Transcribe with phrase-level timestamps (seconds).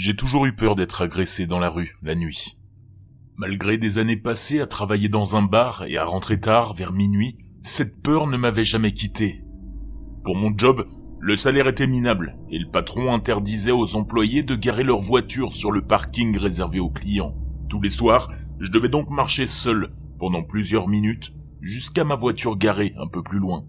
[0.00, 2.56] J'ai toujours eu peur d'être agressé dans la rue, la nuit.
[3.34, 7.36] Malgré des années passées à travailler dans un bar et à rentrer tard, vers minuit,
[7.62, 9.42] cette peur ne m'avait jamais quitté.
[10.22, 10.86] Pour mon job,
[11.18, 15.72] le salaire était minable et le patron interdisait aux employés de garer leur voiture sur
[15.72, 17.34] le parking réservé aux clients.
[17.68, 18.30] Tous les soirs,
[18.60, 23.40] je devais donc marcher seul pendant plusieurs minutes jusqu'à ma voiture garée un peu plus
[23.40, 23.66] loin.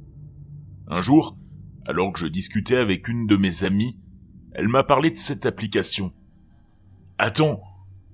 [0.89, 1.39] Un jour,
[1.87, 3.97] alors que je discutais avec une de mes amies,
[4.51, 6.13] elle m'a parlé de cette application.
[7.21, 7.61] Attends,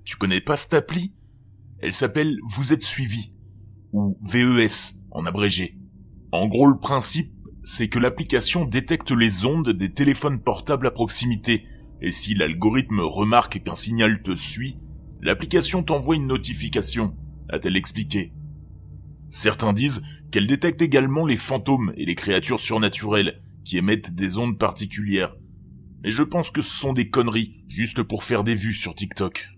[0.04, 1.14] tu connais pas cette appli
[1.78, 3.30] Elle s'appelle Vous êtes suivi,
[3.92, 5.78] ou VES en abrégé.
[6.32, 11.68] En gros, le principe, c'est que l'application détecte les ondes des téléphones portables à proximité,
[12.02, 14.80] et si l'algorithme remarque qu'un signal te suit,
[15.20, 17.16] l'application t'envoie une notification,
[17.48, 18.32] a-t-elle expliqué.
[19.30, 20.02] Certains disent
[20.32, 25.36] qu'elle détecte également les fantômes et les créatures surnaturelles qui émettent des ondes particulières,
[26.04, 29.50] et je pense que ce sont des conneries, juste pour faire des vues sur TikTok.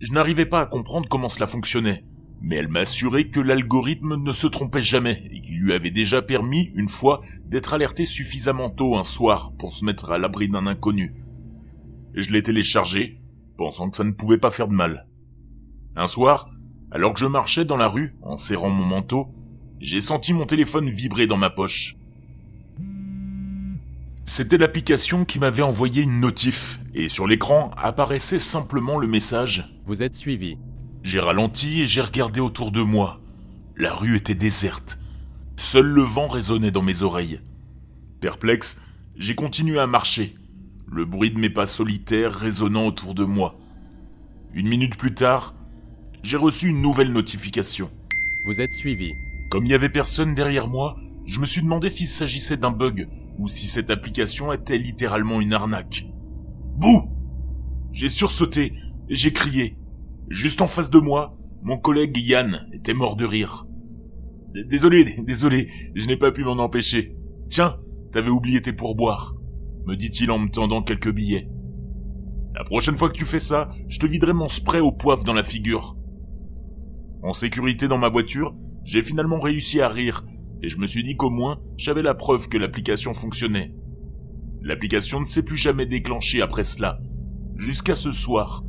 [0.00, 2.04] Je n'arrivais pas à comprendre comment cela fonctionnait,
[2.40, 6.22] mais elle m'a assuré que l'algorithme ne se trompait jamais et qu'il lui avait déjà
[6.22, 10.66] permis, une fois, d'être alerté suffisamment tôt un soir pour se mettre à l'abri d'un
[10.66, 11.14] inconnu.
[12.14, 13.20] Je l'ai téléchargé,
[13.56, 15.08] pensant que ça ne pouvait pas faire de mal.
[15.96, 16.48] Un soir,
[16.90, 19.34] alors que je marchais dans la rue, en serrant mon manteau,
[19.80, 21.97] j'ai senti mon téléphone vibrer dans ma poche.
[24.28, 30.02] C'était l'application qui m'avait envoyé une notif, et sur l'écran apparaissait simplement le message Vous
[30.02, 30.58] êtes suivi.
[31.02, 33.22] J'ai ralenti et j'ai regardé autour de moi.
[33.74, 34.98] La rue était déserte.
[35.56, 37.40] Seul le vent résonnait dans mes oreilles.
[38.20, 38.82] Perplexe,
[39.16, 40.34] j'ai continué à marcher,
[40.86, 43.58] le bruit de mes pas solitaires résonnant autour de moi.
[44.52, 45.54] Une minute plus tard,
[46.22, 47.90] j'ai reçu une nouvelle notification.
[48.44, 49.10] Vous êtes suivi.
[49.50, 53.08] Comme il n'y avait personne derrière moi, je me suis demandé s'il s'agissait d'un bug
[53.38, 56.06] ou si cette application était littéralement une arnaque.
[56.76, 57.10] Bouh
[57.92, 58.72] J'ai sursauté
[59.08, 59.76] et j'ai crié.
[60.28, 63.66] Juste en face de moi, mon collègue Yann était mort de rire.
[64.52, 67.16] Désolé, désolé, je n'ai pas pu m'en empêcher.
[67.48, 67.78] Tiens,
[68.12, 69.34] t'avais oublié tes pourboires,
[69.86, 71.48] me dit-il en me tendant quelques billets.
[72.54, 75.34] La prochaine fois que tu fais ça, je te viderai mon spray au poivre dans
[75.34, 75.96] la figure.
[77.22, 78.54] En sécurité dans ma voiture,
[78.84, 80.24] j'ai finalement réussi à rire
[80.62, 83.74] et je me suis dit qu'au moins j'avais la preuve que l'application fonctionnait.
[84.62, 87.00] L'application ne s'est plus jamais déclenchée après cela,
[87.56, 88.64] jusqu'à ce soir.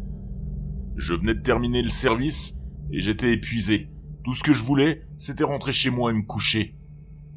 [0.97, 2.61] Je venais de terminer le service
[2.91, 3.89] et j'étais épuisé.
[4.23, 6.75] Tout ce que je voulais, c'était rentrer chez moi et me coucher.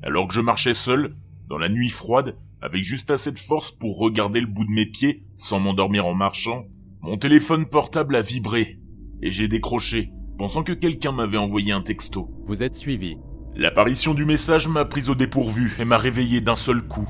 [0.02, 1.16] Alors que je marchais seul,
[1.48, 4.86] dans la nuit froide, avec juste assez de force pour regarder le bout de mes
[4.86, 6.66] pieds sans m'endormir en marchant,
[7.00, 8.78] mon téléphone portable a vibré
[9.22, 12.30] et j'ai décroché, pensant que quelqu'un m'avait envoyé un texto.
[12.46, 13.16] Vous êtes suivi.
[13.54, 17.06] L'apparition du message m'a pris au dépourvu et m'a réveillé d'un seul coup.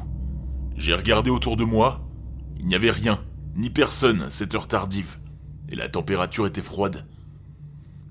[0.77, 2.05] J'ai regardé autour de moi.
[2.59, 3.23] Il n'y avait rien,
[3.55, 5.19] ni personne cette heure tardive,
[5.69, 7.07] et la température était froide.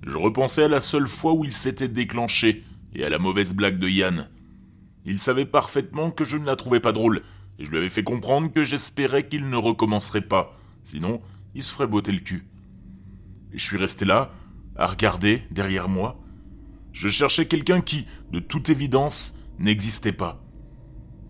[0.07, 2.63] Je repensais à la seule fois où il s'était déclenché
[2.95, 4.29] et à la mauvaise blague de Yann.
[5.03, 7.23] Il savait parfaitement que je ne la trouvais pas drôle,
[7.59, 10.55] et je lui avais fait comprendre que j'espérais qu'il ne recommencerait pas,
[10.85, 11.21] sinon
[11.53, 12.47] il se ferait botter le cul.
[13.51, 14.31] Je suis resté là,
[14.77, 16.20] à regarder derrière moi,
[16.93, 20.43] je cherchais quelqu'un qui, de toute évidence, n'existait pas.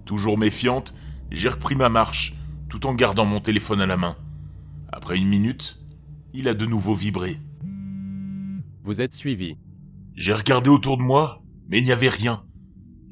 [0.05, 0.95] Toujours méfiante,
[1.31, 2.35] j'ai repris ma marche,
[2.69, 4.17] tout en gardant mon téléphone à la main.
[4.91, 5.79] Après une minute,
[6.33, 7.39] il a de nouveau vibré.
[8.83, 9.57] Vous êtes suivi.
[10.15, 12.43] J'ai regardé autour de moi, mais il n'y avait rien.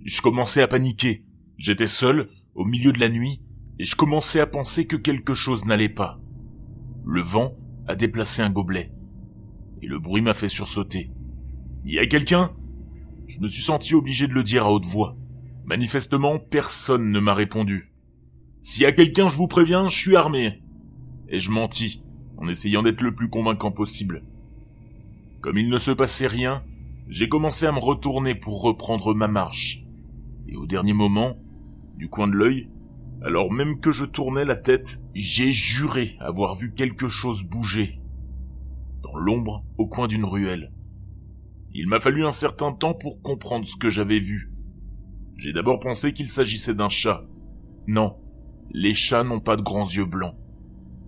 [0.06, 1.26] Je commençais à paniquer.
[1.58, 3.42] J'étais seul, au milieu de la nuit,
[3.78, 6.20] et je commençais à penser que quelque chose n'allait pas.
[7.06, 7.56] Le vent
[7.88, 8.92] a déplacé un gobelet,
[9.82, 11.12] et le bruit m'a fait sursauter.
[11.86, 12.52] Y a quelqu'un?
[13.28, 15.16] Je me suis senti obligé de le dire à haute voix.
[15.66, 17.94] Manifestement, personne ne m'a répondu.
[18.62, 20.62] S'il y a quelqu'un, je vous préviens, je suis armé.
[21.30, 22.04] Et je mentis,
[22.38, 24.24] en essayant d'être le plus convaincant possible.
[25.42, 26.64] Comme il ne se passait rien,
[27.08, 29.86] j'ai commencé à me retourner pour reprendre ma marche.
[30.48, 31.38] Et au dernier moment,
[31.96, 32.70] du coin de l'œil,
[33.24, 38.02] alors même que je tournais la tête, j'ai juré avoir vu quelque chose bouger.
[39.02, 40.74] Dans l'ombre, au coin d'une ruelle.
[41.74, 44.52] Il m'a fallu un certain temps pour comprendre ce que j'avais vu.
[45.38, 47.26] J'ai d'abord pensé qu'il s'agissait d'un chat.
[47.88, 48.18] Non,
[48.72, 50.36] les chats n'ont pas de grands yeux blancs.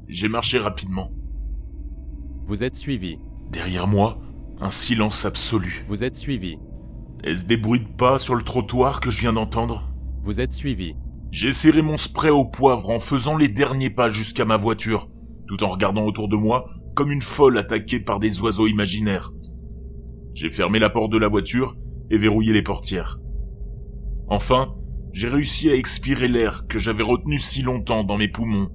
[0.08, 1.12] J'ai marché rapidement.
[2.46, 3.18] Vous êtes suivi.
[3.52, 4.20] Derrière moi,
[4.60, 5.86] un silence absolu.
[5.88, 6.58] Vous êtes suivi.
[7.24, 9.92] Est-ce des bruits de pas sur le trottoir que je viens d'entendre?
[10.24, 10.96] Vous êtes suivi.
[11.32, 15.10] J'ai serré mon spray au poivre en faisant les derniers pas jusqu'à ma voiture,
[15.48, 19.32] tout en regardant autour de moi comme une folle attaquée par des oiseaux imaginaires.
[20.34, 21.76] J'ai fermé la porte de la voiture
[22.10, 23.20] et verrouillé les portières.
[24.28, 24.76] Enfin,
[25.14, 28.70] j'ai réussi à expirer l'air que j'avais retenu si longtemps dans mes poumons.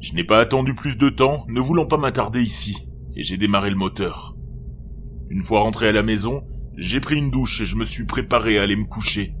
[0.00, 3.70] Je n'ai pas attendu plus de temps, ne voulant pas m'attarder ici, et j'ai démarré
[3.70, 4.36] le moteur.
[5.28, 6.42] Une fois rentré à la maison,
[6.76, 9.34] j'ai pris une douche et je me suis préparé à aller me coucher.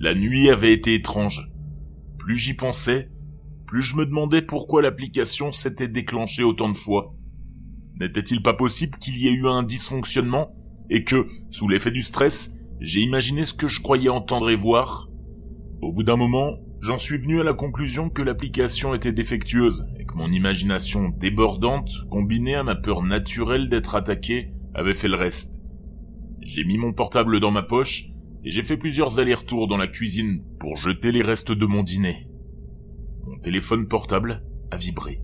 [0.00, 1.50] La nuit avait été étrange.
[2.18, 3.10] Plus j'y pensais,
[3.66, 7.14] plus je me demandais pourquoi l'application s'était déclenchée autant de fois.
[8.00, 10.54] N'était-il pas possible qu'il y ait eu un dysfonctionnement
[10.88, 15.08] et que, sous l'effet du stress, j'ai imaginé ce que je croyais entendre et voir?
[15.82, 20.04] Au bout d'un moment, j'en suis venu à la conclusion que l'application était défectueuse et
[20.04, 25.60] que mon imagination débordante, combinée à ma peur naturelle d'être attaqué, avait fait le reste.
[26.40, 28.04] J'ai mis mon portable dans ma poche
[28.44, 32.28] et j'ai fait plusieurs allers-retours dans la cuisine pour jeter les restes de mon dîner.
[33.26, 35.20] Mon téléphone portable a vibré.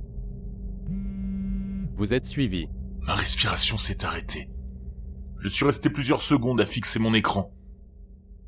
[1.97, 2.67] Vous êtes suivi.
[3.03, 4.51] Ma respiration s'est arrêtée.
[5.39, 7.55] Je suis resté plusieurs secondes à fixer mon écran.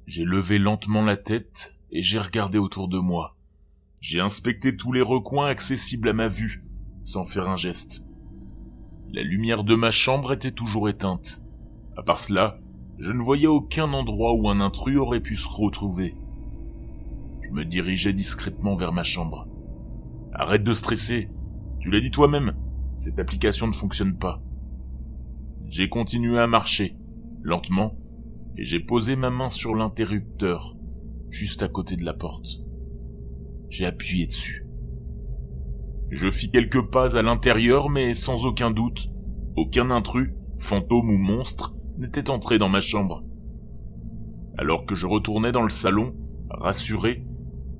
[0.07, 3.37] J'ai levé lentement la tête et j'ai regardé autour de moi.
[4.01, 6.65] J'ai inspecté tous les recoins accessibles à ma vue,
[7.05, 8.09] sans faire un geste.
[9.13, 11.41] La lumière de ma chambre était toujours éteinte.
[11.97, 12.59] À part cela,
[12.99, 16.17] je ne voyais aucun endroit où un intrus aurait pu se retrouver.
[17.43, 19.47] Je me dirigeais discrètement vers ma chambre.
[20.33, 21.31] Arrête de stresser.
[21.79, 22.57] Tu l'as dit toi-même,
[22.97, 24.43] cette application ne fonctionne pas.
[25.67, 26.97] J'ai continué à marcher,
[27.43, 27.97] lentement,
[28.57, 30.77] et j'ai posé ma main sur l'interrupteur,
[31.31, 32.61] juste à côté de la porte.
[33.69, 34.67] J'ai appuyé dessus.
[36.11, 39.09] Je fis quelques pas à l'intérieur, mais sans aucun doute,
[39.57, 43.25] aucun intrus, fantôme ou monstre, n'était entré dans ma chambre.
[44.57, 46.15] Alors que je retournais dans le salon,
[46.49, 47.27] rassuré,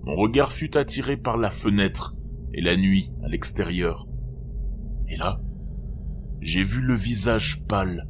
[0.05, 2.15] mon regard fut attiré par la fenêtre
[2.53, 4.07] et la nuit à l'extérieur.
[5.09, 5.41] Et là,
[6.41, 8.09] j'ai vu le visage pâle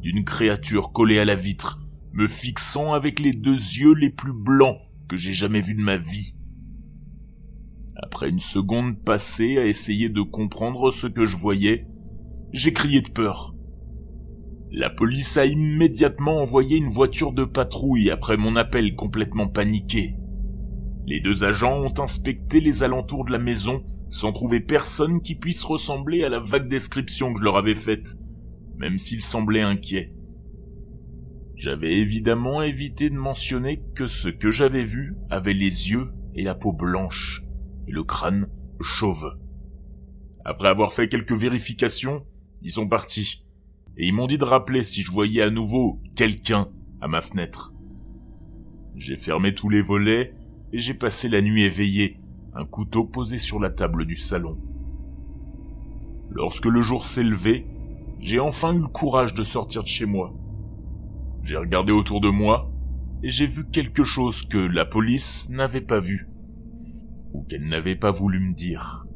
[0.00, 1.80] d'une créature collée à la vitre,
[2.12, 4.78] me fixant avec les deux yeux les plus blancs
[5.08, 6.34] que j'ai jamais vus de ma vie.
[7.96, 11.88] Après une seconde passée à essayer de comprendre ce que je voyais,
[12.52, 13.54] j'ai crié de peur.
[14.70, 20.16] La police a immédiatement envoyé une voiture de patrouille après mon appel complètement paniqué.
[21.06, 25.64] Les deux agents ont inspecté les alentours de la maison sans trouver personne qui puisse
[25.64, 28.16] ressembler à la vague description que je leur avais faite,
[28.76, 30.12] même s'ils semblaient inquiets.
[31.56, 36.54] J'avais évidemment évité de mentionner que ce que j'avais vu avait les yeux et la
[36.54, 37.42] peau blanche,
[37.88, 38.48] et le crâne
[38.80, 39.36] chauve.
[40.44, 42.24] Après avoir fait quelques vérifications,
[42.62, 43.44] ils sont partis,
[43.96, 46.68] et ils m'ont dit de rappeler si je voyais à nouveau quelqu'un
[47.00, 47.74] à ma fenêtre.
[48.94, 50.34] J'ai fermé tous les volets
[50.72, 52.20] et j'ai passé la nuit éveillé,
[52.54, 54.58] un couteau posé sur la table du salon.
[56.30, 57.66] Lorsque le jour s'est levé,
[58.20, 60.34] j'ai enfin eu le courage de sortir de chez moi.
[61.42, 62.70] J'ai regardé autour de moi
[63.22, 66.28] et j'ai vu quelque chose que la police n'avait pas vu,
[67.32, 69.06] ou qu'elle n'avait pas voulu me dire.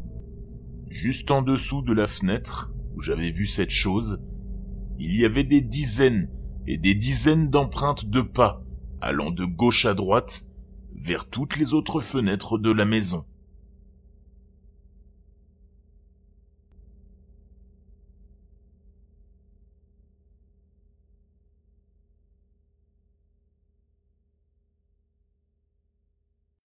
[0.89, 4.23] Juste en dessous de la fenêtre où j'avais vu cette chose,
[4.99, 6.31] il y avait des dizaines
[6.67, 8.63] et des dizaines d'empreintes de pas
[9.01, 10.52] allant de gauche à droite
[10.95, 13.25] vers toutes les autres fenêtres de la maison.